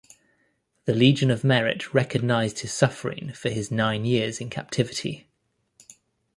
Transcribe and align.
The 0.85 0.95
Legion 0.95 1.29
of 1.29 1.43
Merit 1.43 1.93
recognized 1.93 2.61
his 2.61 2.73
suffering 2.73 3.33
for 3.33 3.49
his 3.49 3.69
nine 3.69 4.03
years 4.03 4.41
in 4.41 4.49
captivity. 4.49 5.27